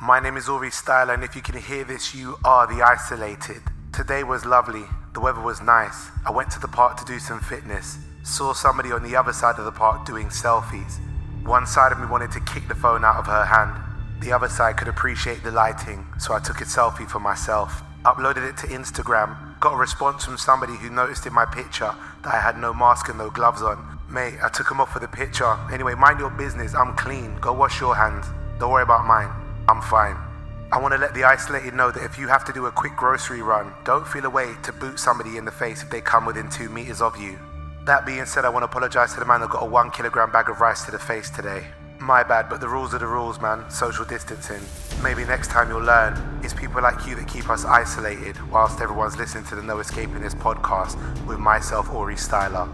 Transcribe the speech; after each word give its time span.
My 0.00 0.20
name 0.20 0.36
is 0.36 0.46
Aurie 0.46 0.70
Styla, 0.70 1.14
and 1.14 1.24
if 1.24 1.34
you 1.34 1.40
can 1.40 1.56
hear 1.56 1.82
this, 1.82 2.14
you 2.14 2.36
are 2.44 2.66
the 2.66 2.82
isolated. 2.82 3.62
Today 3.94 4.24
was 4.24 4.44
lovely. 4.44 4.84
The 5.14 5.20
weather 5.20 5.40
was 5.40 5.62
nice. 5.62 6.10
I 6.26 6.30
went 6.32 6.50
to 6.50 6.60
the 6.60 6.68
park 6.68 6.98
to 6.98 7.04
do 7.06 7.18
some 7.18 7.40
fitness. 7.40 7.96
Saw 8.22 8.52
somebody 8.52 8.92
on 8.92 9.02
the 9.02 9.16
other 9.16 9.32
side 9.32 9.58
of 9.58 9.64
the 9.64 9.72
park 9.72 10.04
doing 10.04 10.26
selfies. 10.26 10.98
One 11.46 11.66
side 11.66 11.92
of 11.92 11.98
me 11.98 12.04
wanted 12.04 12.30
to 12.32 12.40
kick 12.40 12.68
the 12.68 12.74
phone 12.74 13.06
out 13.06 13.16
of 13.16 13.24
her 13.24 13.46
hand. 13.46 13.72
The 14.20 14.32
other 14.32 14.50
side 14.50 14.76
could 14.76 14.88
appreciate 14.88 15.42
the 15.42 15.50
lighting, 15.50 16.06
so 16.18 16.34
I 16.34 16.40
took 16.40 16.60
a 16.60 16.64
selfie 16.64 17.08
for 17.08 17.18
myself. 17.18 17.82
Uploaded 18.04 18.46
it 18.46 18.58
to 18.58 18.66
Instagram. 18.66 19.58
Got 19.60 19.72
a 19.72 19.78
response 19.78 20.26
from 20.26 20.36
somebody 20.36 20.76
who 20.76 20.90
noticed 20.90 21.24
in 21.24 21.32
my 21.32 21.46
picture 21.46 21.94
that 22.22 22.34
I 22.34 22.38
had 22.38 22.58
no 22.58 22.74
mask 22.74 23.08
and 23.08 23.16
no 23.16 23.30
gloves 23.30 23.62
on. 23.62 23.98
Mate, 24.10 24.34
I 24.42 24.50
took 24.50 24.68
them 24.68 24.78
off 24.82 24.92
for 24.92 24.98
the 24.98 25.08
picture. 25.08 25.56
Anyway, 25.72 25.94
mind 25.94 26.20
your 26.20 26.30
business. 26.30 26.74
I'm 26.74 26.94
clean. 26.96 27.38
Go 27.40 27.54
wash 27.54 27.80
your 27.80 27.96
hands. 27.96 28.26
Don't 28.60 28.70
worry 28.70 28.82
about 28.82 29.06
mine. 29.06 29.45
I'm 29.68 29.82
fine. 29.82 30.16
I 30.72 30.80
want 30.80 30.94
to 30.94 30.98
let 30.98 31.14
the 31.14 31.24
isolated 31.24 31.74
know 31.74 31.90
that 31.90 32.04
if 32.04 32.18
you 32.18 32.28
have 32.28 32.44
to 32.44 32.52
do 32.52 32.66
a 32.66 32.72
quick 32.72 32.94
grocery 32.96 33.42
run, 33.42 33.72
don't 33.84 34.06
feel 34.06 34.24
a 34.24 34.30
way 34.30 34.54
to 34.64 34.72
boot 34.72 34.98
somebody 34.98 35.36
in 35.36 35.44
the 35.44 35.50
face 35.50 35.82
if 35.82 35.90
they 35.90 36.00
come 36.00 36.24
within 36.26 36.48
two 36.50 36.68
meters 36.68 37.00
of 37.00 37.16
you. 37.16 37.38
That 37.84 38.04
being 38.04 38.26
said, 38.26 38.44
I 38.44 38.48
want 38.48 38.62
to 38.62 38.66
apologize 38.66 39.14
to 39.14 39.20
the 39.20 39.26
man 39.26 39.40
that 39.40 39.50
got 39.50 39.62
a 39.62 39.66
one 39.66 39.90
kilogram 39.90 40.30
bag 40.32 40.48
of 40.48 40.60
rice 40.60 40.84
to 40.84 40.90
the 40.90 40.98
face 40.98 41.30
today. 41.30 41.64
My 41.98 42.22
bad, 42.22 42.48
but 42.48 42.60
the 42.60 42.68
rules 42.68 42.94
are 42.94 42.98
the 42.98 43.06
rules, 43.06 43.40
man. 43.40 43.68
Social 43.70 44.04
distancing. 44.04 44.60
Maybe 45.02 45.24
next 45.24 45.48
time 45.48 45.68
you'll 45.68 45.82
learn 45.82 46.40
it's 46.42 46.52
people 46.52 46.82
like 46.82 47.06
you 47.06 47.14
that 47.14 47.26
keep 47.26 47.48
us 47.48 47.64
isolated 47.64 48.36
whilst 48.50 48.80
everyone's 48.80 49.16
listening 49.16 49.44
to 49.44 49.56
the 49.56 49.62
No 49.62 49.78
Escaping 49.78 50.20
This 50.20 50.34
podcast 50.34 50.96
with 51.26 51.38
myself, 51.38 51.88
Aurie 51.88 52.16
Styla. 52.16 52.68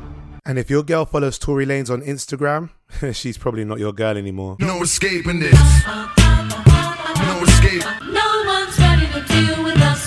And 0.45 0.59
if 0.59 0.69
your 0.69 0.83
girl 0.83 1.05
follows 1.05 1.39
Tory 1.39 1.67
Lanez 1.67 1.89
on 1.89 2.03
Instagram, 2.03 2.71
she's 3.15 3.39
probably 3.39 3.65
not 3.65 3.79
your 3.79 3.93
girl 3.93 4.17
anymore. 4.17 4.57
No 4.61 4.83
escaping 4.83 5.41
this. 5.41 6.22
No 7.33 7.43
escape. 7.45 7.83
No 8.11 8.43
one's 8.45 8.79
ready 8.79 9.07
to 9.07 9.25
deal 9.27 9.65
with 9.65 9.79
us. 9.79 10.07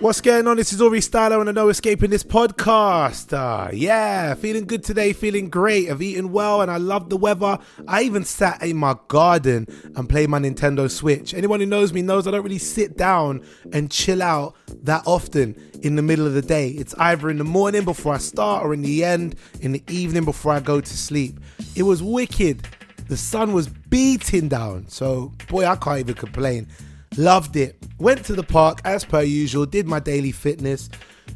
What's 0.00 0.20
going 0.20 0.48
on? 0.48 0.56
This 0.56 0.72
is 0.72 0.80
Aurie 0.80 0.98
Styla 0.98 1.40
and 1.40 1.48
I 1.48 1.52
know 1.52 1.68
escaping 1.68 2.10
this 2.10 2.24
podcast. 2.24 3.32
Uh, 3.32 3.70
yeah, 3.72 4.34
feeling 4.34 4.66
good 4.66 4.82
today, 4.82 5.12
feeling 5.12 5.48
great. 5.48 5.88
I've 5.88 6.02
eaten 6.02 6.32
well 6.32 6.62
and 6.62 6.70
I 6.70 6.78
love 6.78 7.10
the 7.10 7.16
weather. 7.16 7.60
I 7.86 8.02
even 8.02 8.24
sat 8.24 8.60
in 8.60 8.76
my 8.76 8.96
garden 9.06 9.68
and 9.94 10.08
played 10.08 10.28
my 10.28 10.40
Nintendo 10.40 10.90
Switch. 10.90 11.32
Anyone 11.32 11.60
who 11.60 11.66
knows 11.66 11.92
me 11.92 12.02
knows 12.02 12.26
I 12.26 12.32
don't 12.32 12.42
really 12.42 12.58
sit 12.58 12.96
down 12.96 13.46
and 13.72 13.88
chill 13.88 14.20
out 14.20 14.56
that 14.82 15.04
often 15.06 15.54
in 15.82 15.94
the 15.94 16.02
middle 16.02 16.26
of 16.26 16.34
the 16.34 16.42
day. 16.42 16.70
It's 16.70 16.94
either 16.98 17.30
in 17.30 17.38
the 17.38 17.44
morning 17.44 17.84
before 17.84 18.14
I 18.14 18.18
start 18.18 18.64
or 18.64 18.74
in 18.74 18.82
the 18.82 19.04
end, 19.04 19.36
in 19.60 19.70
the 19.70 19.82
evening 19.86 20.24
before 20.24 20.52
I 20.52 20.58
go 20.58 20.80
to 20.80 20.96
sleep. 20.96 21.38
It 21.76 21.84
was 21.84 22.02
wicked. 22.02 22.66
The 23.08 23.16
sun 23.16 23.52
was 23.52 23.68
beating 23.68 24.48
down. 24.48 24.88
So, 24.88 25.32
boy, 25.48 25.66
I 25.66 25.76
can't 25.76 26.00
even 26.00 26.14
complain. 26.14 26.68
Loved 27.16 27.56
it. 27.56 27.76
Went 27.98 28.24
to 28.26 28.34
the 28.34 28.42
park 28.42 28.80
as 28.84 29.04
per 29.04 29.22
usual, 29.22 29.64
did 29.64 29.86
my 29.86 30.00
daily 30.00 30.32
fitness. 30.32 30.90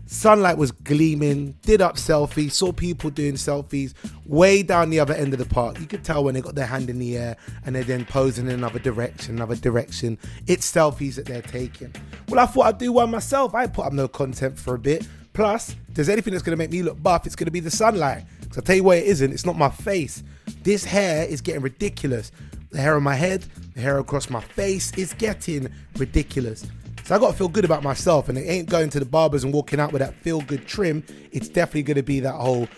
Sunlight 0.06 0.58
was 0.58 0.72
gleaming, 0.72 1.52
did 1.62 1.80
up 1.80 1.96
selfies, 1.96 2.52
saw 2.52 2.72
people 2.72 3.10
doing 3.10 3.34
selfies 3.34 3.94
way 4.26 4.62
down 4.62 4.90
the 4.90 5.00
other 5.00 5.14
end 5.14 5.32
of 5.32 5.38
the 5.38 5.46
park. 5.46 5.78
You 5.80 5.86
could 5.86 6.04
tell 6.04 6.24
when 6.24 6.34
they 6.34 6.40
got 6.40 6.54
their 6.54 6.66
hand 6.66 6.90
in 6.90 6.98
the 6.98 7.16
air 7.16 7.36
and 7.64 7.74
they're 7.74 7.84
then 7.84 8.04
posing 8.04 8.46
in 8.46 8.52
another 8.52 8.78
direction, 8.78 9.36
another 9.36 9.56
direction. 9.56 10.18
It's 10.46 10.70
selfies 10.70 11.14
that 11.14 11.26
they're 11.26 11.42
taking. 11.42 11.94
Well, 12.28 12.40
I 12.40 12.46
thought 12.46 12.66
I'd 12.66 12.78
do 12.78 12.92
one 12.92 13.10
myself. 13.10 13.54
I 13.54 13.66
put 13.68 13.86
up 13.86 13.92
no 13.92 14.08
content 14.08 14.58
for 14.58 14.74
a 14.74 14.78
bit. 14.78 15.06
Plus, 15.40 15.70
if 15.88 15.94
there's 15.94 16.10
anything 16.10 16.34
that's 16.34 16.44
to 16.44 16.54
make 16.54 16.70
me 16.70 16.82
look 16.82 17.02
buff, 17.02 17.24
it's 17.24 17.34
to 17.34 17.50
be 17.50 17.60
the 17.60 17.70
sunlight. 17.70 18.26
Because 18.42 18.58
I'll 18.58 18.62
tell 18.62 18.76
you 18.76 18.84
what 18.84 18.98
it 18.98 19.04
isn't, 19.06 19.32
it's 19.32 19.46
not 19.46 19.56
my 19.56 19.70
face. 19.70 20.22
This 20.64 20.84
hair 20.84 21.24
is 21.24 21.40
getting 21.40 21.62
ridiculous. 21.62 22.30
The 22.68 22.78
hair 22.78 22.94
on 22.94 23.02
my 23.02 23.14
head, 23.14 23.46
the 23.74 23.80
hair 23.80 23.98
across 23.98 24.28
my 24.28 24.42
face 24.42 24.92
is 24.98 25.14
getting 25.14 25.70
ridiculous. 25.96 26.66
So 27.04 27.16
I 27.16 27.18
got 27.18 27.30
to 27.30 27.38
feel 27.38 27.48
good 27.48 27.64
about 27.64 27.82
myself, 27.82 28.28
and 28.28 28.36
it 28.36 28.42
ain't 28.42 28.68
going 28.68 28.90
to 28.90 29.00
the 29.00 29.06
barbers 29.06 29.42
and 29.42 29.50
walking 29.50 29.80
out 29.80 29.92
with 29.92 30.00
that 30.00 30.14
feel 30.16 30.42
good 30.42 30.66
trim. 30.66 31.02
It's 31.32 31.48
definitely 31.48 31.84
going 31.84 31.96
to 31.96 32.02
be 32.02 32.20
that 32.20 32.34
whole 32.34 32.68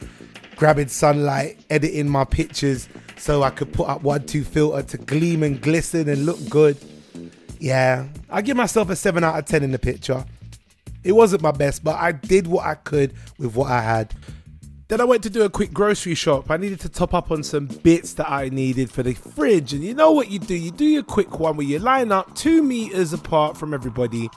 grabbing 0.55 0.87
sunlight, 0.87 1.59
editing 1.69 2.09
my 2.09 2.23
pictures 2.23 2.89
so 3.19 3.43
I 3.43 3.51
could 3.51 3.73
put 3.73 3.89
up 3.89 4.05
one 4.05 4.25
two 4.25 4.45
filter 4.45 4.85
to 4.85 4.99
gleam 4.99 5.43
and 5.43 5.61
glisten 5.61 6.09
and 6.09 6.25
look 6.27 6.39
good. 6.49 6.79
Yeah, 7.59 8.07
I 8.31 8.41
give 8.41 8.57
myself 8.57 8.89
a 8.89 8.95
seven 8.95 9.25
out 9.25 9.37
of 9.37 9.47
ten 9.47 9.65
in 9.65 9.73
the 9.73 9.81
picture. 9.81 10.25
It 11.05 11.13
wasn't 11.13 11.43
my 11.43 11.51
best, 11.51 11.83
but 11.83 11.97
I 11.97 12.13
did 12.13 12.47
what 12.47 12.67
I 12.67 12.75
could 12.75 13.15
with 13.39 13.55
what 13.55 13.71
I 13.71 13.81
had. 13.81 14.15
Then 14.89 15.01
I 15.01 15.05
went 15.05 15.23
to 15.23 15.31
do 15.31 15.43
a 15.43 15.49
quick 15.49 15.73
grocery 15.73 16.15
shop. 16.15 16.51
I 16.51 16.59
needed 16.59 16.81
to 16.81 16.89
top 16.89 17.15
up 17.15 17.31
on 17.31 17.43
some 17.43 17.67
bits 17.67 18.13
that 18.15 18.31
I 18.31 18.51
needed 18.51 18.91
for 18.91 19.03
the 19.03 19.15
fridge. 19.15 19.73
And 19.73 19.83
you 19.83 19.95
know 19.95 20.13
what 20.13 20.31
you 20.31 20.39
do? 20.39 20.55
You 20.55 20.71
do 20.71 20.85
your 20.85 21.03
quick 21.03 21.41
one 21.41 21.57
where 21.57 21.67
you 21.67 21.79
line 21.79 22.13
up 22.13 22.35
two 22.35 22.63
meters 22.63 23.13
apart 23.13 23.57
from 23.57 23.73
everybody. 23.73 24.29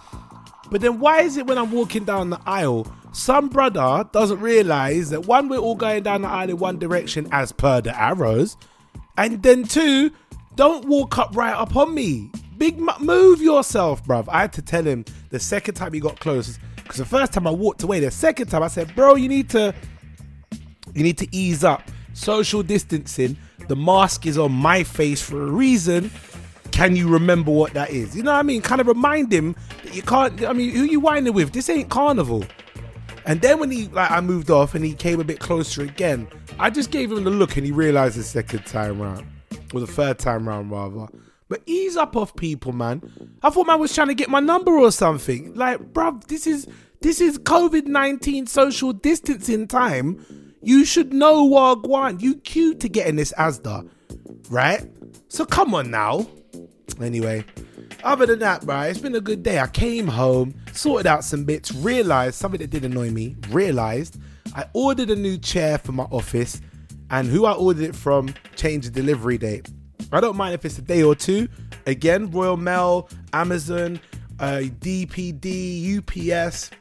But 0.71 0.81
then 0.81 0.99
why 0.99 1.21
is 1.21 1.37
it 1.37 1.45
when 1.45 1.57
I'm 1.57 1.71
walking 1.71 2.05
down 2.05 2.29
the 2.29 2.39
aisle, 2.45 2.87
some 3.11 3.49
brother 3.49 4.07
doesn't 4.11 4.39
realize 4.39 5.09
that 5.09 5.25
one, 5.25 5.49
we're 5.49 5.57
all 5.57 5.75
going 5.75 6.03
down 6.03 6.21
the 6.21 6.29
aisle 6.29 6.49
in 6.49 6.57
one 6.57 6.79
direction 6.79 7.27
as 7.31 7.51
per 7.51 7.81
the 7.81 7.99
arrows. 8.01 8.55
And 9.17 9.43
then 9.43 9.63
two, 9.63 10.11
don't 10.55 10.85
walk 10.85 11.17
up 11.17 11.35
right 11.35 11.53
up 11.53 11.75
on 11.75 11.93
me. 11.93 12.31
Big 12.57 12.79
move 12.99 13.41
yourself, 13.41 14.03
bruv. 14.05 14.27
I 14.29 14.41
had 14.41 14.53
to 14.53 14.61
tell 14.61 14.83
him 14.83 15.05
the 15.29 15.39
second 15.39 15.75
time 15.75 15.93
he 15.93 15.99
got 15.99 16.19
close. 16.19 16.59
Because 16.75 16.97
the 16.97 17.05
first 17.05 17.33
time 17.33 17.47
I 17.47 17.51
walked 17.51 17.83
away, 17.83 17.99
the 17.99 18.11
second 18.11 18.47
time 18.47 18.63
I 18.63 18.67
said, 18.67 18.93
bro, 18.95 19.15
you 19.15 19.27
need 19.27 19.49
to 19.49 19.73
you 20.93 21.03
need 21.03 21.17
to 21.17 21.27
ease 21.35 21.63
up. 21.63 21.83
Social 22.13 22.63
distancing. 22.63 23.37
The 23.67 23.75
mask 23.75 24.25
is 24.25 24.37
on 24.37 24.51
my 24.51 24.83
face 24.83 25.21
for 25.21 25.41
a 25.41 25.51
reason. 25.51 26.11
Can 26.71 26.95
you 26.95 27.09
remember 27.09 27.51
what 27.51 27.73
that 27.73 27.89
is? 27.89 28.15
You 28.15 28.23
know 28.23 28.31
what 28.31 28.39
I 28.39 28.43
mean? 28.43 28.61
Kind 28.61 28.81
of 28.81 28.87
remind 28.87 29.31
him 29.31 29.55
that 29.83 29.95
you 29.95 30.01
can't. 30.01 30.43
I 30.43 30.53
mean, 30.53 30.71
who 30.71 30.83
you 30.83 30.99
whining 30.99 31.33
with? 31.33 31.51
This 31.51 31.69
ain't 31.69 31.89
carnival. 31.89 32.45
And 33.25 33.41
then 33.41 33.59
when 33.59 33.71
he 33.71 33.87
like 33.87 34.11
I 34.11 34.21
moved 34.21 34.51
off 34.51 34.75
and 34.75 34.85
he 34.85 34.93
came 34.93 35.19
a 35.19 35.23
bit 35.23 35.39
closer 35.39 35.81
again, 35.81 36.27
I 36.59 36.69
just 36.69 36.91
gave 36.91 37.11
him 37.11 37.23
the 37.23 37.31
look 37.31 37.57
and 37.57 37.65
he 37.65 37.71
realized 37.71 38.17
the 38.17 38.23
second 38.23 38.65
time 38.65 39.01
round. 39.01 39.25
Or 39.73 39.79
the 39.79 39.87
third 39.87 40.19
time 40.19 40.47
round 40.47 40.71
rather. 40.71 41.07
But 41.47 41.61
ease 41.67 41.95
up 41.95 42.15
off 42.15 42.35
people, 42.35 42.71
man. 42.71 43.03
I 43.43 43.49
thought 43.51 43.67
man 43.67 43.79
was 43.79 43.93
trying 43.93 44.07
to 44.07 44.15
get 44.15 44.29
my 44.29 44.39
number 44.39 44.71
or 44.77 44.91
something. 44.91 45.53
Like, 45.53 45.79
bruv, 45.93 46.25
this 46.25 46.47
is 46.47 46.67
this 47.01 47.21
is 47.21 47.37
COVID 47.37 47.85
nineteen 47.85 48.47
social 48.47 48.93
distancing 48.93 49.67
time. 49.67 50.53
You 50.63 50.85
should 50.85 51.13
know 51.13 51.47
Wagwan. 51.47 52.19
You 52.21 52.35
cute 52.37 52.79
to 52.79 52.89
get 52.89 53.05
in 53.05 53.15
this 53.15 53.31
Asda, 53.37 53.87
right? 54.49 54.89
So 55.27 55.45
come 55.45 55.75
on 55.75 55.91
now. 55.91 56.25
Anyway, 56.99 57.45
other 58.03 58.25
than 58.25 58.39
that, 58.39 58.65
bro, 58.65 58.81
it's 58.81 58.99
been 58.99 59.15
a 59.15 59.21
good 59.21 59.43
day. 59.43 59.59
I 59.59 59.67
came 59.67 60.07
home, 60.07 60.55
sorted 60.73 61.05
out 61.05 61.23
some 61.23 61.43
bits, 61.43 61.71
realized 61.73 62.35
something 62.35 62.59
that 62.59 62.71
did 62.71 62.85
annoy 62.85 63.11
me, 63.11 63.35
realized 63.49 64.17
I 64.55 64.65
ordered 64.73 65.11
a 65.11 65.15
new 65.15 65.37
chair 65.37 65.77
for 65.77 65.91
my 65.91 66.05
office, 66.05 66.59
and 67.11 67.27
who 67.27 67.45
I 67.45 67.51
ordered 67.51 67.83
it 67.83 67.95
from 67.95 68.33
changed 68.55 68.87
the 68.87 69.01
delivery 69.01 69.37
date. 69.37 69.69
I 70.11 70.19
don't 70.19 70.35
mind 70.35 70.53
if 70.53 70.65
it's 70.65 70.77
a 70.77 70.81
day 70.81 71.03
or 71.03 71.15
two. 71.15 71.47
Again, 71.85 72.31
Royal 72.31 72.57
Mail, 72.57 73.09
Amazon, 73.33 73.99
uh, 74.39 74.61
DPD, 74.79 75.97
UPS, 75.97 76.71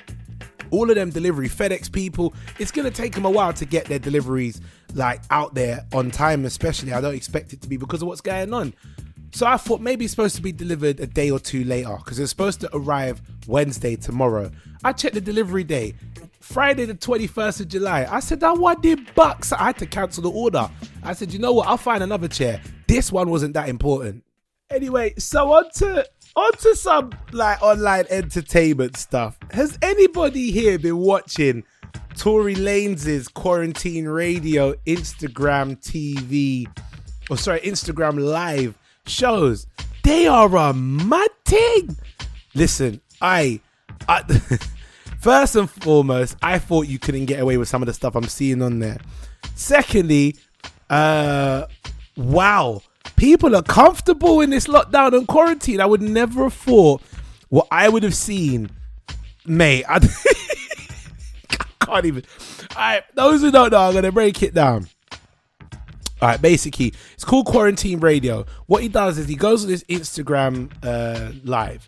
all 0.70 0.88
of 0.90 0.96
them 0.96 1.10
delivery 1.10 1.48
FedEx 1.48 1.90
people. 1.90 2.34
It's 2.58 2.70
gonna 2.70 2.90
take 2.90 3.14
them 3.14 3.24
a 3.24 3.30
while 3.30 3.52
to 3.54 3.64
get 3.64 3.86
their 3.86 3.98
deliveries 3.98 4.60
like 4.94 5.22
out 5.30 5.54
there 5.54 5.84
on 5.92 6.10
time, 6.10 6.44
especially. 6.44 6.92
I 6.92 7.00
don't 7.00 7.14
expect 7.14 7.52
it 7.52 7.60
to 7.62 7.68
be 7.68 7.76
because 7.76 8.02
of 8.02 8.08
what's 8.08 8.20
going 8.20 8.52
on. 8.52 8.74
So 9.32 9.46
I 9.46 9.56
thought 9.56 9.80
maybe 9.80 10.04
it's 10.04 10.12
supposed 10.12 10.36
to 10.36 10.42
be 10.42 10.52
delivered 10.52 11.00
a 11.00 11.08
day 11.08 11.28
or 11.30 11.40
two 11.40 11.64
later 11.64 11.96
because 11.96 12.20
it's 12.20 12.30
supposed 12.30 12.60
to 12.60 12.70
arrive 12.72 13.20
Wednesday 13.48 13.96
tomorrow. 13.96 14.50
I 14.84 14.92
checked 14.92 15.14
the 15.14 15.20
delivery 15.20 15.64
day, 15.64 15.94
Friday 16.38 16.84
the 16.84 16.94
21st 16.94 17.60
of 17.62 17.68
July. 17.68 18.06
I 18.08 18.20
said, 18.20 18.44
I 18.44 18.52
wanted 18.52 19.12
bucks. 19.16 19.52
I 19.52 19.64
had 19.64 19.78
to 19.78 19.86
cancel 19.86 20.22
the 20.22 20.30
order. 20.30 20.70
I 21.02 21.14
said, 21.14 21.32
you 21.32 21.40
know 21.40 21.52
what? 21.52 21.66
I'll 21.66 21.76
find 21.76 22.02
another 22.04 22.28
chair. 22.28 22.60
This 22.86 23.10
one 23.10 23.30
wasn't 23.30 23.54
that 23.54 23.68
important. 23.68 24.24
Anyway, 24.70 25.14
so 25.18 25.52
on 25.52 25.70
to 25.76 26.06
on 26.36 26.52
to 26.52 26.74
some 26.74 27.12
like 27.32 27.62
online 27.62 28.06
entertainment 28.10 28.96
stuff. 28.96 29.38
Has 29.50 29.78
anybody 29.82 30.50
here 30.50 30.78
been 30.78 30.98
watching 30.98 31.64
Tory 32.16 32.54
Lanez's 32.54 33.28
quarantine 33.28 34.06
radio, 34.06 34.72
Instagram 34.86 35.80
TV, 35.80 36.66
or 37.30 37.36
sorry, 37.36 37.60
Instagram 37.60 38.18
live 38.18 38.76
shows? 39.06 39.66
They 40.02 40.26
are 40.26 40.54
a 40.56 40.72
mad 40.74 41.30
thing. 41.44 41.96
Listen, 42.54 43.00
I, 43.20 43.60
I 44.08 44.22
first 45.20 45.56
and 45.56 45.70
foremost, 45.70 46.36
I 46.42 46.58
thought 46.58 46.88
you 46.88 46.98
couldn't 46.98 47.26
get 47.26 47.40
away 47.40 47.56
with 47.56 47.68
some 47.68 47.82
of 47.82 47.86
the 47.86 47.94
stuff 47.94 48.14
I'm 48.14 48.24
seeing 48.24 48.60
on 48.60 48.80
there. 48.80 48.98
Secondly, 49.54 50.36
uh, 50.90 51.66
wow, 52.16 52.82
people 53.16 53.54
are 53.56 53.62
comfortable 53.62 54.40
in 54.40 54.50
this 54.50 54.66
lockdown 54.66 55.16
and 55.16 55.26
quarantine. 55.26 55.80
I 55.80 55.86
would 55.86 56.02
never 56.02 56.44
have 56.44 56.54
thought 56.54 57.02
what 57.48 57.66
I 57.70 57.88
would 57.88 58.02
have 58.02 58.14
seen, 58.14 58.70
mate. 59.46 59.84
I 59.88 60.00
can't 61.80 62.04
even. 62.04 62.24
All 62.70 62.76
right, 62.76 63.02
those 63.14 63.40
who 63.40 63.50
don't 63.50 63.70
know, 63.70 63.78
I'm 63.78 63.94
gonna 63.94 64.12
break 64.12 64.42
it 64.42 64.54
down. 64.54 64.88
All 66.22 66.28
right, 66.28 66.40
basically, 66.40 66.94
it's 67.12 67.24
called 67.24 67.46
Quarantine 67.46 68.00
Radio. 68.00 68.46
What 68.66 68.82
he 68.82 68.88
does 68.88 69.18
is 69.18 69.28
he 69.28 69.36
goes 69.36 69.64
on 69.64 69.70
his 69.70 69.84
Instagram 69.84 70.72
uh, 70.82 71.32
live, 71.44 71.86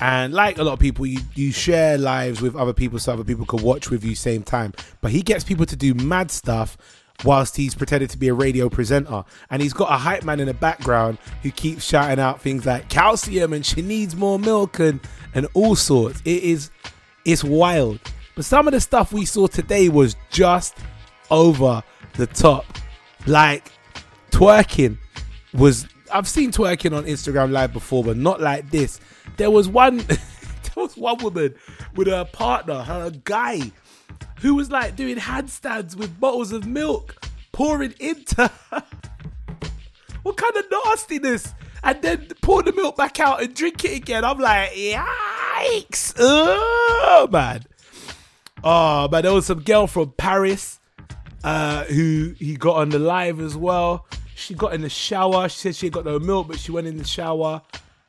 and 0.00 0.32
like 0.32 0.58
a 0.58 0.64
lot 0.64 0.72
of 0.72 0.78
people, 0.78 1.06
you, 1.06 1.20
you 1.34 1.52
share 1.52 1.98
lives 1.98 2.40
with 2.40 2.56
other 2.56 2.72
people 2.72 2.98
so 2.98 3.12
other 3.12 3.24
people 3.24 3.44
can 3.44 3.62
watch 3.62 3.90
with 3.90 4.04
you 4.04 4.14
same 4.14 4.42
time. 4.42 4.72
But 5.00 5.12
he 5.12 5.22
gets 5.22 5.44
people 5.44 5.66
to 5.66 5.76
do 5.76 5.94
mad 5.94 6.30
stuff 6.30 6.76
whilst 7.24 7.56
he's 7.56 7.74
pretending 7.74 8.08
to 8.08 8.18
be 8.18 8.28
a 8.28 8.34
radio 8.34 8.68
presenter, 8.68 9.24
and 9.50 9.62
he's 9.62 9.72
got 9.72 9.90
a 9.92 9.96
hype 9.96 10.24
man 10.24 10.40
in 10.40 10.46
the 10.46 10.54
background 10.54 11.18
who 11.42 11.50
keeps 11.50 11.84
shouting 11.84 12.18
out 12.18 12.40
things 12.40 12.66
like 12.66 12.88
calcium 12.88 13.52
and 13.52 13.64
she 13.64 13.82
needs 13.82 14.16
more 14.16 14.38
milk 14.38 14.78
and 14.78 15.00
and 15.34 15.46
all 15.54 15.76
sorts. 15.76 16.20
It 16.24 16.42
is 16.42 16.70
it's 17.24 17.44
wild. 17.44 18.00
But 18.34 18.44
some 18.44 18.66
of 18.66 18.72
the 18.72 18.80
stuff 18.80 19.12
we 19.12 19.24
saw 19.24 19.46
today 19.46 19.88
was 19.88 20.16
just 20.30 20.76
over 21.30 21.82
the 22.14 22.26
top. 22.26 22.66
Like 23.26 23.70
twerking 24.30 24.98
was 25.52 25.86
I've 26.12 26.28
seen 26.28 26.52
twerking 26.52 26.96
on 26.96 27.04
Instagram 27.04 27.50
live 27.52 27.72
before, 27.72 28.04
but 28.04 28.16
not 28.16 28.40
like 28.40 28.70
this. 28.70 29.00
There 29.36 29.50
was 29.50 29.68
one 29.68 29.98
there 30.06 30.18
was 30.76 30.96
one 30.96 31.18
woman 31.18 31.54
with 31.94 32.08
her 32.08 32.24
partner, 32.24 32.82
her 32.82 33.10
guy, 33.24 33.60
who 34.44 34.54
was 34.54 34.70
like 34.70 34.94
doing 34.94 35.16
handstands 35.16 35.96
with 35.96 36.20
bottles 36.20 36.52
of 36.52 36.66
milk, 36.66 37.16
pouring 37.50 37.94
into 37.98 38.46
her. 38.70 38.84
What 40.22 40.36
kind 40.36 40.54
of 40.54 40.66
nastiness? 40.70 41.54
And 41.82 42.02
then 42.02 42.28
pour 42.42 42.62
the 42.62 42.74
milk 42.74 42.94
back 42.94 43.18
out 43.20 43.42
and 43.42 43.54
drink 43.54 43.86
it 43.86 43.96
again. 43.96 44.22
I'm 44.22 44.38
like, 44.38 44.72
yikes. 44.72 46.14
Oh, 46.18 47.26
man. 47.32 47.64
Oh, 48.62 49.08
man, 49.08 49.22
there 49.22 49.32
was 49.32 49.46
some 49.46 49.62
girl 49.62 49.86
from 49.86 50.12
Paris 50.12 50.78
uh, 51.42 51.84
who 51.84 52.34
he 52.38 52.54
got 52.56 52.76
on 52.76 52.90
the 52.90 52.98
live 52.98 53.40
as 53.40 53.56
well. 53.56 54.06
She 54.34 54.52
got 54.52 54.74
in 54.74 54.82
the 54.82 54.90
shower. 54.90 55.48
She 55.48 55.58
said 55.58 55.74
she 55.74 55.88
got 55.88 56.04
no 56.04 56.18
milk, 56.18 56.48
but 56.48 56.58
she 56.58 56.70
went 56.70 56.86
in 56.86 56.98
the 56.98 57.04
shower, 57.04 57.62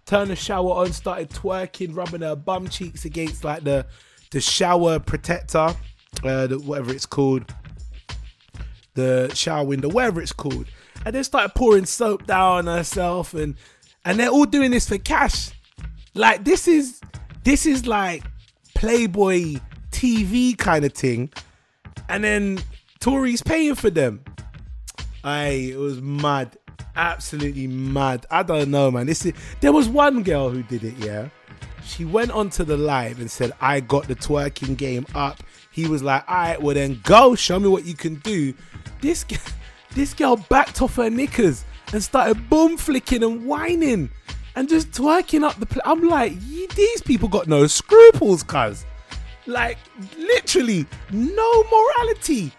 turned 0.06 0.32
the 0.32 0.36
shower 0.36 0.72
on, 0.72 0.92
started 0.92 1.30
twerking, 1.30 1.96
rubbing 1.96 2.22
her 2.22 2.36
bum 2.36 2.68
cheeks 2.68 3.06
against 3.06 3.46
like 3.46 3.64
the 3.64 3.86
the 4.32 4.42
shower 4.42 5.00
protector, 5.00 5.74
uh, 6.24 6.48
the, 6.48 6.60
whatever 6.60 6.92
it's 6.92 7.06
called, 7.06 7.54
the 8.94 9.32
shower 9.34 9.64
window, 9.64 9.90
whatever 9.90 10.22
it's 10.22 10.34
called, 10.34 10.66
and 11.06 11.16
they 11.16 11.24
started 11.24 11.54
pouring 11.56 11.86
soap 11.86 12.26
down 12.26 12.68
herself, 12.68 13.34
and 13.34 13.56
and 14.04 14.20
they're 14.20 14.30
all 14.30 14.46
doing 14.46 14.72
this 14.72 14.88
for 14.88 14.98
cash. 14.98 15.52
Like 16.14 16.46
this 16.46 16.68
is 16.68 17.02
this 17.44 17.66
is 17.66 17.86
like 17.86 18.24
Playboy 18.76 19.56
TV 19.92 20.58
kind 20.58 20.86
of 20.86 20.94
thing, 20.94 21.32
and 22.10 22.24
then 22.24 22.60
Tory's 23.00 23.42
paying 23.42 23.76
for 23.76 23.90
them. 23.90 24.24
Aye, 25.24 25.72
it 25.74 25.78
was 25.78 26.02
mad, 26.02 26.58
absolutely 26.96 27.68
mad. 27.68 28.26
I 28.30 28.44
don't 28.44 28.70
know, 28.70 28.92
man. 28.92 29.08
This 29.08 29.26
is, 29.26 29.34
there 29.60 29.72
was 29.72 29.90
one 29.90 30.24
girl 30.24 30.50
who 30.50 30.64
did 30.64 30.84
it. 30.84 30.96
Yeah, 30.98 31.30
she 31.84 32.06
went 32.06 32.32
onto 32.32 32.64
the 32.64 32.78
live 32.78 33.20
and 33.20 33.30
said, 33.30 33.52
"I 33.62 33.80
got 33.80 34.08
the 34.08 34.16
twerking 34.16 34.78
game 34.78 35.06
up." 35.16 35.42
He 35.76 35.88
was 35.88 36.02
like, 36.02 36.24
"All 36.30 36.36
right, 36.36 36.62
well 36.62 36.74
then 36.74 37.02
go, 37.04 37.36
show 37.36 37.60
me 37.60 37.68
what 37.68 37.84
you 37.84 37.96
can 37.96 38.16
do." 38.16 38.54
This 39.02 39.26
this 39.94 40.14
girl 40.14 40.38
backed 40.38 40.82
off 40.82 40.96
her 40.96 41.10
knickers 41.10 41.66
and 41.92 42.02
started 42.02 42.50
boom 42.50 42.78
flicking 42.78 43.24
and 43.24 43.46
whining 43.46 44.10
and 44.56 44.70
just 44.70 44.92
twerking 44.92 45.44
up 45.44 45.60
the. 45.60 45.66
Pl- 45.66 45.82
I'm 45.84 46.08
like, 46.08 46.40
these 46.40 47.02
people 47.02 47.28
got 47.28 47.48
no 47.48 47.68
scruples, 47.68 48.42
cuz. 48.42 48.86
Like 49.48 49.78
literally 50.18 50.86
no 51.12 51.64
morality. 51.64 52.54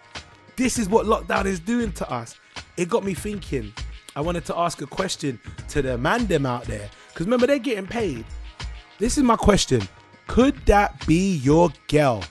This 0.55 0.77
is 0.77 0.87
what 0.87 1.07
lockdown 1.07 1.45
is 1.45 1.59
doing 1.59 1.93
to 1.93 2.07
us. 2.11 2.35
It 2.77 2.87
got 2.87 3.03
me 3.03 3.15
thinking. 3.15 3.73
I 4.15 4.21
wanted 4.21 4.45
to 4.45 4.57
ask 4.59 4.79
a 4.83 4.87
question 4.87 5.39
to 5.69 5.81
the 5.81 5.97
man 5.97 6.27
them 6.27 6.45
out 6.45 6.65
there. 6.65 6.87
Because 7.09 7.25
remember, 7.25 7.47
they're 7.47 7.57
getting 7.57 7.87
paid. 7.87 8.25
This 8.99 9.17
is 9.17 9.23
my 9.23 9.35
question. 9.35 9.81
Could 10.27 10.55
that 10.67 11.05
be 11.07 11.37
your 11.37 11.71
girl? 11.87 12.23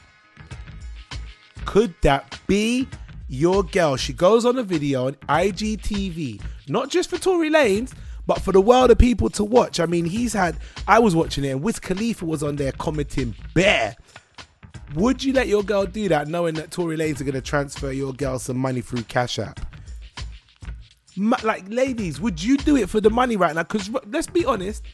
Could 1.67 1.95
that 2.03 2.41
be 2.47 2.89
your 3.29 3.63
girl? 3.63 3.97
She 3.97 4.13
goes 4.13 4.47
on 4.47 4.59
a 4.59 4.63
video 4.63 5.09
on 5.09 5.15
IGTV, 5.29 6.41
not 6.69 6.89
just 6.89 7.11
for 7.11 7.19
Tory 7.19 7.51
Lanez, 7.51 7.93
but 8.27 8.41
for 8.41 8.53
the 8.53 8.61
world 8.61 8.91
of 8.91 8.99
people 8.99 9.29
to 9.31 9.45
watch. 9.45 9.79
I 9.79 9.87
mean, 9.87 10.05
he's 10.05 10.33
had, 10.33 10.57
I 10.89 10.99
was 10.99 11.15
watching 11.15 11.45
it, 11.45 11.51
and 11.51 11.63
Wiz 11.63 11.79
Khalifa 11.79 12.25
was 12.25 12.43
on 12.43 12.57
there 12.57 12.73
commenting 12.73 13.35
bear. 13.53 13.97
Would 14.95 15.23
you 15.23 15.33
let 15.33 15.49
your 15.49 15.63
girl 15.63 15.85
do 15.85 16.09
that 16.09 16.29
knowing 16.29 16.55
that 16.55 16.71
Tory 16.71 16.97
Lanez 16.97 17.21
are 17.21 17.25
going 17.25 17.35
to 17.35 17.41
transfer 17.41 17.91
your 17.93 18.13
girl 18.13 18.39
some 18.39 18.57
money 18.57 18.81
through 18.81 19.03
Cash 19.03 19.39
App? 19.39 19.61
Like, 21.17 21.65
ladies, 21.69 22.21
would 22.21 22.43
you 22.43 22.57
do 22.59 22.77
it 22.77 22.89
for 22.89 23.01
the 23.01 23.11
money 23.11 23.37
right 23.37 23.55
now? 23.55 23.63
Because 23.63 23.91
let's 24.07 24.29
be 24.29 24.45
honest, 24.45 24.85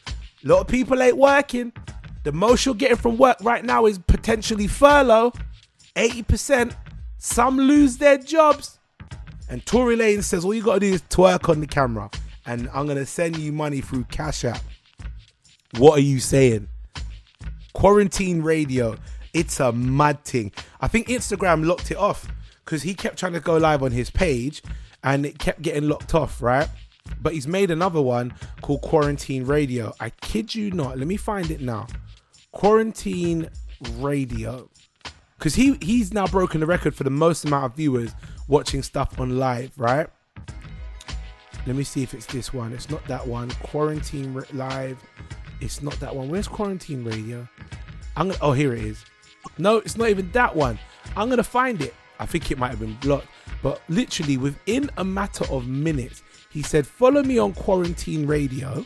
a 0.43 0.47
lot 0.47 0.61
of 0.61 0.67
people 0.67 1.01
ain't 1.01 1.17
working. 1.17 1.71
The 2.23 2.31
most 2.31 2.65
you're 2.65 2.75
getting 2.75 2.97
from 2.97 3.17
work 3.17 3.37
right 3.41 3.63
now 3.63 3.85
is 3.85 3.99
potentially 3.99 4.67
furlough. 4.67 5.33
80%. 5.95 6.75
Some 7.17 7.57
lose 7.57 7.97
their 7.97 8.17
jobs. 8.17 8.79
And 9.49 9.65
Tory 9.65 9.95
Lanez 9.95 10.23
says 10.23 10.43
all 10.43 10.53
you 10.53 10.63
got 10.63 10.75
to 10.75 10.79
do 10.79 10.93
is 10.93 11.01
twerk 11.03 11.49
on 11.49 11.59
the 11.59 11.67
camera. 11.67 12.09
And 12.45 12.69
I'm 12.73 12.85
going 12.85 12.97
to 12.97 13.05
send 13.05 13.37
you 13.37 13.51
money 13.51 13.81
through 13.81 14.05
Cash 14.05 14.43
App. 14.45 14.61
What 15.77 15.97
are 15.97 16.01
you 16.01 16.19
saying? 16.19 16.67
Quarantine 17.73 18.41
radio. 18.41 18.95
It's 19.33 19.59
a 19.59 19.71
mad 19.71 20.23
thing. 20.23 20.51
I 20.81 20.87
think 20.87 21.07
Instagram 21.07 21.65
locked 21.65 21.91
it 21.91 21.97
off 21.97 22.27
because 22.63 22.83
he 22.83 22.93
kept 22.93 23.17
trying 23.17 23.33
to 23.33 23.39
go 23.39 23.57
live 23.57 23.81
on 23.81 23.91
his 23.91 24.09
page 24.09 24.61
and 25.03 25.25
it 25.25 25.39
kept 25.39 25.61
getting 25.61 25.89
locked 25.89 26.13
off, 26.13 26.41
right? 26.41 26.67
But 27.19 27.33
he's 27.33 27.47
made 27.47 27.71
another 27.71 28.01
one 28.01 28.33
called 28.61 28.81
Quarantine 28.81 29.45
Radio. 29.45 29.93
I 29.99 30.09
kid 30.09 30.53
you 30.53 30.71
not. 30.71 30.97
Let 30.97 31.07
me 31.07 31.17
find 31.17 31.49
it 31.51 31.61
now. 31.61 31.87
Quarantine 32.51 33.49
Radio. 33.97 34.69
Because 35.43 35.55
he, 35.55 35.77
he's 35.81 36.13
now 36.13 36.25
broken 36.25 36.61
the 36.61 36.65
record 36.65 36.95
for 36.95 37.03
the 37.03 37.09
most 37.09 37.43
amount 37.43 37.65
of 37.65 37.75
viewers 37.75 38.15
watching 38.47 38.81
stuff 38.81 39.19
on 39.19 39.37
live, 39.37 39.73
right? 39.75 40.07
Let 41.67 41.75
me 41.75 41.83
see 41.83 42.01
if 42.01 42.13
it's 42.13 42.25
this 42.27 42.53
one. 42.53 42.71
It's 42.71 42.89
not 42.89 43.05
that 43.07 43.27
one. 43.27 43.51
Quarantine 43.61 44.41
Live. 44.53 45.03
It's 45.59 45.81
not 45.81 45.99
that 45.99 46.15
one. 46.15 46.29
Where's 46.29 46.47
Quarantine 46.47 47.03
Radio? 47.03 47.45
I'm 48.15 48.29
gonna. 48.29 48.39
Oh, 48.41 48.53
here 48.53 48.73
it 48.73 48.85
is. 48.85 49.03
No, 49.57 49.79
it's 49.79 49.97
not 49.97 50.07
even 50.07 50.31
that 50.31 50.55
one. 50.55 50.79
I'm 51.17 51.27
gonna 51.27 51.43
find 51.43 51.81
it. 51.81 51.93
I 52.21 52.25
think 52.25 52.49
it 52.49 52.57
might 52.57 52.69
have 52.69 52.79
been 52.79 52.95
blocked, 53.01 53.27
but 53.61 53.81
literally 53.89 54.37
within 54.37 54.89
a 54.95 55.03
matter 55.03 55.43
of 55.51 55.67
minutes, 55.67 56.23
he 56.51 56.61
said, 56.61 56.87
"Follow 56.87 57.21
me 57.21 57.37
on 57.37 57.51
Quarantine 57.51 58.25
Radio." 58.25 58.85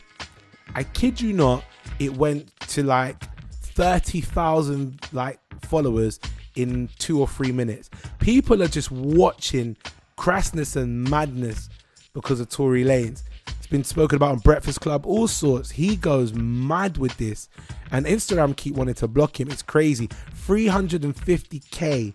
I 0.74 0.82
kid 0.82 1.20
you 1.20 1.34
not, 1.34 1.62
it 2.00 2.16
went 2.16 2.50
to 2.70 2.82
like 2.82 3.22
thirty 3.62 4.20
thousand 4.20 5.06
like 5.12 5.38
followers 5.62 6.18
in 6.58 6.88
two 6.98 7.20
or 7.20 7.28
three 7.28 7.52
minutes. 7.52 7.88
People 8.18 8.62
are 8.62 8.68
just 8.68 8.90
watching 8.90 9.76
crassness 10.18 10.74
and 10.74 11.08
madness 11.08 11.68
because 12.12 12.40
of 12.40 12.48
Tory 12.50 12.84
Lanez. 12.84 13.22
It's 13.46 13.68
been 13.68 13.84
spoken 13.84 14.16
about 14.16 14.32
on 14.32 14.38
Breakfast 14.40 14.80
Club, 14.80 15.06
all 15.06 15.28
sorts. 15.28 15.70
He 15.70 15.94
goes 15.94 16.34
mad 16.34 16.98
with 16.98 17.16
this, 17.16 17.48
and 17.92 18.04
Instagram 18.06 18.56
keep 18.56 18.74
wanting 18.74 18.96
to 18.96 19.06
block 19.06 19.38
him. 19.38 19.48
It's 19.50 19.62
crazy. 19.62 20.08
350k 20.46 22.12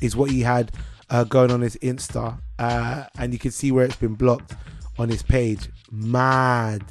is 0.00 0.14
what 0.14 0.30
he 0.30 0.40
had 0.40 0.70
uh, 1.10 1.24
going 1.24 1.50
on 1.50 1.60
his 1.60 1.76
Insta, 1.78 2.38
uh, 2.60 3.04
and 3.18 3.32
you 3.32 3.38
can 3.40 3.50
see 3.50 3.72
where 3.72 3.84
it's 3.84 3.96
been 3.96 4.14
blocked 4.14 4.54
on 4.98 5.08
his 5.08 5.22
page. 5.22 5.68
Mad. 5.90 6.84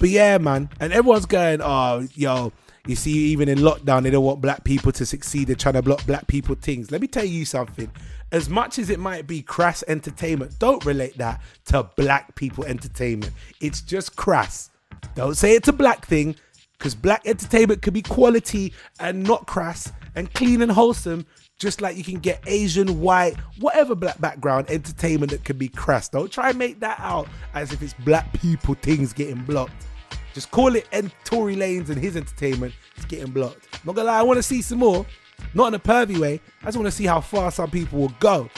But 0.00 0.08
yeah, 0.08 0.38
man, 0.38 0.70
and 0.80 0.92
everyone's 0.92 1.26
going, 1.26 1.60
oh, 1.62 2.06
yo, 2.14 2.52
you 2.86 2.96
see, 2.96 3.12
even 3.12 3.48
in 3.48 3.58
lockdown, 3.58 4.02
they 4.02 4.10
don't 4.10 4.24
want 4.24 4.40
black 4.40 4.64
people 4.64 4.92
to 4.92 5.06
succeed. 5.06 5.48
They're 5.48 5.56
trying 5.56 5.74
to 5.74 5.82
block 5.82 6.06
black 6.06 6.26
people 6.26 6.54
things. 6.54 6.90
Let 6.90 7.00
me 7.00 7.06
tell 7.06 7.24
you 7.24 7.44
something. 7.44 7.90
As 8.32 8.48
much 8.48 8.78
as 8.78 8.90
it 8.90 8.98
might 8.98 9.26
be 9.26 9.42
crass 9.42 9.84
entertainment, 9.88 10.58
don't 10.58 10.84
relate 10.84 11.16
that 11.18 11.40
to 11.66 11.84
black 11.96 12.34
people 12.34 12.64
entertainment. 12.64 13.32
It's 13.60 13.80
just 13.80 14.16
crass. 14.16 14.70
Don't 15.14 15.36
say 15.36 15.54
it's 15.54 15.68
a 15.68 15.72
black 15.72 16.06
thing, 16.06 16.36
because 16.78 16.94
black 16.94 17.26
entertainment 17.26 17.82
could 17.82 17.94
be 17.94 18.02
quality 18.02 18.72
and 19.00 19.22
not 19.22 19.46
crass 19.46 19.92
and 20.14 20.32
clean 20.34 20.62
and 20.62 20.72
wholesome, 20.72 21.26
just 21.58 21.80
like 21.80 21.96
you 21.96 22.04
can 22.04 22.18
get 22.18 22.42
Asian, 22.46 23.00
white, 23.00 23.36
whatever 23.60 23.94
black 23.94 24.20
background 24.20 24.68
entertainment 24.70 25.30
that 25.30 25.44
can 25.44 25.56
be 25.56 25.68
crass. 25.68 26.08
Don't 26.08 26.30
try 26.30 26.50
and 26.50 26.58
make 26.58 26.80
that 26.80 26.98
out 27.00 27.28
as 27.54 27.72
if 27.72 27.80
it's 27.80 27.94
black 28.04 28.32
people 28.34 28.74
things 28.74 29.12
getting 29.12 29.42
blocked. 29.44 29.86
Just 30.36 30.50
call 30.50 30.76
it 30.76 30.86
and 30.92 31.10
Tory 31.24 31.56
Lanez 31.56 31.88
and 31.88 31.96
his 31.96 32.14
entertainment 32.14 32.74
It's 32.94 33.06
getting 33.06 33.32
blocked. 33.32 33.82
Not 33.86 33.94
gonna 33.94 34.08
lie, 34.08 34.18
I 34.18 34.22
want 34.22 34.36
to 34.36 34.42
see 34.42 34.60
some 34.60 34.80
more. 34.80 35.06
Not 35.54 35.68
in 35.68 35.74
a 35.74 35.78
pervy 35.78 36.18
way. 36.18 36.42
I 36.60 36.66
just 36.66 36.76
want 36.76 36.88
to 36.88 36.92
see 36.92 37.06
how 37.06 37.22
far 37.22 37.50
some 37.50 37.70
people 37.70 38.00
will 38.00 38.12
go. 38.20 38.50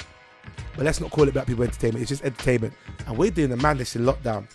But 0.75 0.87
let's 0.87 1.01
not 1.01 1.13
call 1.13 1.29
it 1.29 1.35
black 1.35 1.47
people 1.47 1.63
entertainment. 1.63 2.03
It's 2.03 2.09
just 2.09 2.25
entertainment, 2.25 2.75
and 3.07 3.17
we're 3.17 3.31
doing 3.31 3.51
the 3.51 3.57
madness 3.57 3.95
in 3.95 4.03
lockdown. 4.03 4.49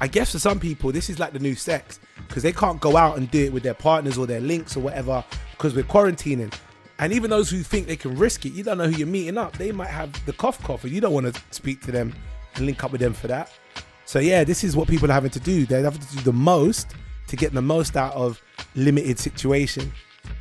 I 0.00 0.08
guess 0.08 0.32
for 0.32 0.40
some 0.40 0.58
people, 0.58 0.90
this 0.90 1.08
is 1.08 1.20
like 1.20 1.32
the 1.32 1.38
new 1.38 1.54
sex 1.54 2.00
because 2.26 2.42
they 2.42 2.50
can't 2.50 2.80
go 2.80 2.96
out 2.96 3.18
and 3.18 3.30
do 3.30 3.44
it 3.44 3.52
with 3.52 3.62
their 3.62 3.74
partners 3.74 4.18
or 4.18 4.26
their 4.26 4.40
links 4.40 4.76
or 4.76 4.80
whatever 4.80 5.24
because 5.52 5.76
we're 5.76 5.84
quarantining. 5.84 6.52
And 6.98 7.12
even 7.12 7.30
those 7.30 7.50
who 7.50 7.62
think 7.62 7.86
they 7.86 7.94
can 7.94 8.16
risk 8.16 8.46
it, 8.46 8.52
you 8.52 8.64
don't 8.64 8.78
know 8.78 8.88
who 8.88 8.96
you're 8.96 9.06
meeting 9.06 9.38
up. 9.38 9.56
They 9.56 9.70
might 9.70 9.90
have 9.90 10.10
the 10.26 10.32
cough 10.32 10.60
cough, 10.64 10.82
and 10.82 10.92
you 10.92 11.00
don't 11.00 11.12
want 11.12 11.32
to 11.32 11.40
speak 11.52 11.82
to 11.82 11.92
them 11.92 12.12
and 12.56 12.66
link 12.66 12.82
up 12.82 12.90
with 12.90 13.00
them 13.00 13.12
for 13.12 13.28
that. 13.28 13.52
So 14.06 14.20
yeah, 14.20 14.44
this 14.44 14.64
is 14.64 14.76
what 14.76 14.88
people 14.88 15.10
are 15.10 15.14
having 15.14 15.30
to 15.32 15.40
do. 15.40 15.66
They're 15.66 15.82
having 15.82 16.00
to 16.00 16.16
do 16.16 16.22
the 16.22 16.32
most 16.32 16.94
to 17.26 17.36
get 17.36 17.52
the 17.52 17.60
most 17.60 17.96
out 17.96 18.14
of 18.14 18.40
limited 18.76 19.18
situation. 19.18 19.92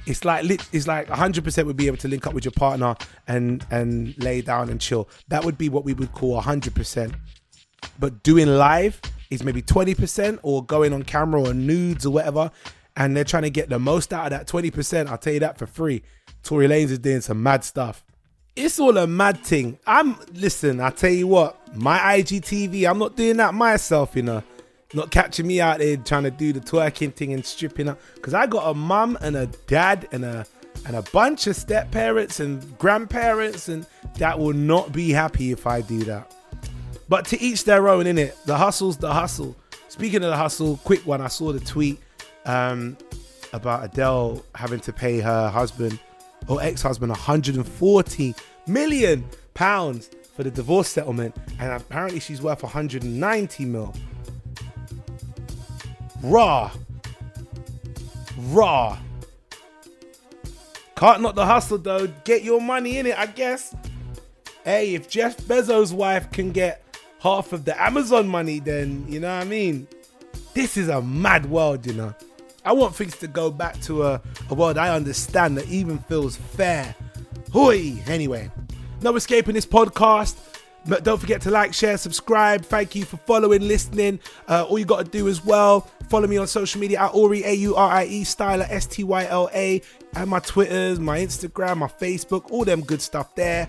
It's 0.05 0.23
like 0.23 0.45
it's 0.71 0.87
like 0.87 1.07
100% 1.07 1.65
would 1.65 1.75
be 1.75 1.87
able 1.87 1.97
to 1.97 2.07
link 2.07 2.27
up 2.27 2.33
with 2.33 2.45
your 2.45 2.51
partner 2.51 2.95
and 3.27 3.65
and 3.71 4.15
lay 4.23 4.41
down 4.41 4.69
and 4.69 4.79
chill. 4.79 5.09
That 5.29 5.43
would 5.43 5.57
be 5.57 5.69
what 5.69 5.83
we 5.83 5.93
would 5.93 6.11
call 6.11 6.39
100%. 6.39 7.15
But 7.99 8.23
doing 8.23 8.47
live 8.47 9.01
is 9.31 9.43
maybe 9.43 9.61
20% 9.61 10.39
or 10.43 10.63
going 10.63 10.93
on 10.93 11.03
camera 11.03 11.41
or 11.41 11.53
nudes 11.53 12.05
or 12.05 12.11
whatever. 12.11 12.51
And 12.97 13.17
they're 13.17 13.23
trying 13.23 13.43
to 13.43 13.49
get 13.49 13.69
the 13.69 13.79
most 13.79 14.13
out 14.13 14.25
of 14.25 14.29
that 14.31 14.47
20%. 14.47 15.07
I'll 15.07 15.17
tell 15.17 15.33
you 15.33 15.39
that 15.39 15.57
for 15.57 15.65
free. 15.65 16.03
Tory 16.43 16.67
Lanez 16.67 16.91
is 16.91 16.99
doing 16.99 17.21
some 17.21 17.41
mad 17.41 17.63
stuff. 17.63 18.05
It's 18.55 18.79
all 18.79 18.97
a 18.97 19.05
mad 19.05 19.43
thing. 19.43 19.77
I'm 19.85 20.17
listen, 20.33 20.79
I 20.79 20.89
tell 20.89 21.09
you 21.09 21.27
what, 21.27 21.75
my 21.75 21.97
IGTV, 21.97 22.89
I'm 22.89 22.97
not 22.97 23.17
doing 23.17 23.35
that 23.37 23.53
myself, 23.53 24.15
you 24.15 24.21
know. 24.21 24.43
Not 24.93 25.11
catching 25.11 25.45
me 25.45 25.59
out 25.59 25.79
there 25.79 25.97
trying 25.97 26.23
to 26.23 26.31
do 26.31 26.53
the 26.53 26.61
twerking 26.61 27.13
thing 27.13 27.33
and 27.33 27.45
stripping 27.45 27.89
up. 27.89 27.99
Cause 28.21 28.33
I 28.33 28.47
got 28.47 28.69
a 28.69 28.73
mum 28.73 29.17
and 29.19 29.35
a 29.35 29.47
dad 29.67 30.07
and 30.13 30.23
a 30.23 30.45
and 30.85 30.95
a 30.95 31.01
bunch 31.01 31.47
of 31.47 31.57
step 31.57 31.91
parents 31.91 32.39
and 32.39 32.77
grandparents 32.77 33.67
and 33.67 33.85
that 34.19 34.39
will 34.39 34.53
not 34.53 34.93
be 34.93 35.11
happy 35.11 35.51
if 35.51 35.67
I 35.67 35.81
do 35.81 36.05
that. 36.05 36.33
But 37.09 37.25
to 37.25 37.41
each 37.41 37.65
their 37.65 37.89
own, 37.89 38.07
in 38.07 38.17
it. 38.17 38.37
The 38.45 38.57
hustle's 38.57 38.95
the 38.95 39.11
hustle. 39.11 39.55
Speaking 39.89 40.23
of 40.23 40.29
the 40.29 40.37
hustle, 40.37 40.77
quick 40.77 41.05
one. 41.05 41.19
I 41.19 41.27
saw 41.27 41.51
the 41.51 41.59
tweet 41.59 41.99
um, 42.45 42.97
about 43.51 43.83
Adele 43.83 44.45
having 44.55 44.79
to 44.81 44.93
pay 44.93 45.19
her 45.19 45.49
husband 45.49 45.99
or 46.47 46.61
ex-husband 46.61 47.09
140 47.09 48.35
million 48.67 49.25
pounds 49.53 50.09
for 50.35 50.43
the 50.43 50.51
divorce 50.51 50.89
settlement, 50.89 51.35
and 51.59 51.71
apparently 51.71 52.19
she's 52.19 52.41
worth 52.41 52.61
190 52.61 53.65
mil. 53.65 53.93
Raw, 56.21 56.71
raw. 58.37 58.97
Can't 60.95 61.21
knock 61.21 61.35
the 61.35 61.45
hustle 61.45 61.77
though. 61.77 62.07
Get 62.23 62.43
your 62.43 62.61
money 62.61 62.97
in 62.97 63.05
it, 63.05 63.17
I 63.17 63.27
guess. 63.27 63.75
Hey, 64.63 64.95
if 64.95 65.09
Jeff 65.09 65.37
Bezos' 65.37 65.93
wife 65.93 66.31
can 66.31 66.51
get 66.51 66.83
half 67.19 67.53
of 67.53 67.65
the 67.65 67.79
Amazon 67.81 68.27
money, 68.27 68.59
then 68.59 69.05
you 69.07 69.19
know 69.19 69.27
what 69.27 69.45
I 69.45 69.45
mean. 69.45 69.87
This 70.53 70.77
is 70.77 70.89
a 70.89 71.01
mad 71.01 71.45
world, 71.47 71.85
you 71.85 71.93
know. 71.93 72.15
I 72.65 72.73
want 72.73 72.95
things 72.95 73.15
to 73.17 73.27
go 73.27 73.51
back 73.51 73.79
to 73.81 74.03
a, 74.03 74.21
a 74.49 74.53
world 74.55 74.77
I 74.77 74.93
understand 74.95 75.57
that 75.57 75.67
even 75.69 75.99
feels 75.99 76.35
fair. 76.35 76.95
Hoi! 77.51 78.01
Anyway, 78.07 78.51
no 79.01 79.15
escaping 79.15 79.53
this 79.53 79.65
podcast. 79.65 80.35
But 80.87 81.03
don't 81.03 81.19
forget 81.19 81.41
to 81.41 81.51
like, 81.51 81.73
share, 81.73 81.97
subscribe. 81.97 82.63
Thank 82.63 82.95
you 82.95 83.05
for 83.05 83.17
following, 83.17 83.67
listening. 83.67 84.19
Uh, 84.47 84.65
all 84.69 84.77
you 84.77 84.85
got 84.85 85.03
to 85.03 85.11
do 85.11 85.27
as 85.27 85.43
well, 85.43 85.81
follow 86.09 86.27
me 86.27 86.37
on 86.37 86.45
social 86.45 86.79
media 86.79 87.01
at 87.01 87.11
Aurie, 87.13 87.43
A 87.43 87.53
U 87.53 87.75
R 87.75 87.91
I 87.91 88.05
E, 88.05 88.23
Styla, 88.23 88.67
S 88.69 88.85
T 88.85 89.03
Y 89.03 89.25
L 89.25 89.49
A, 89.53 89.81
and 90.15 90.29
my 90.29 90.39
Twitters, 90.39 90.99
my 90.99 91.19
Instagram, 91.19 91.77
my 91.77 91.87
Facebook, 91.87 92.51
all 92.51 92.65
them 92.65 92.81
good 92.81 93.01
stuff 93.01 93.33
there. 93.33 93.67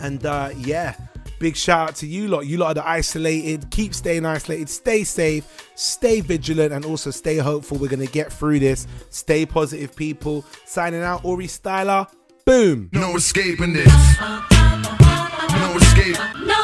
And 0.00 0.26
uh, 0.26 0.50
yeah, 0.56 0.96
big 1.40 1.56
shout 1.56 1.88
out 1.88 1.96
to 1.96 2.06
you 2.06 2.28
lot. 2.28 2.46
You 2.46 2.58
lot 2.58 2.68
are 2.68 2.74
the 2.74 2.88
isolated. 2.88 3.68
Keep 3.72 3.94
staying 3.94 4.24
isolated. 4.24 4.68
Stay 4.68 5.02
safe. 5.02 5.72
Stay 5.74 6.20
vigilant, 6.20 6.72
and 6.72 6.84
also 6.84 7.10
stay 7.10 7.38
hopeful. 7.38 7.78
We're 7.78 7.88
gonna 7.88 8.06
get 8.06 8.32
through 8.32 8.60
this. 8.60 8.86
Stay 9.08 9.44
positive, 9.44 9.96
people. 9.96 10.44
Signing 10.66 11.02
out, 11.02 11.24
Aurie 11.24 11.48
Styla. 11.48 12.06
Boom. 12.46 12.90
No 12.92 13.16
escaping 13.16 13.72
this. 13.72 13.92
No 14.20 15.76
escape. 15.76 16.16
No 16.44 16.59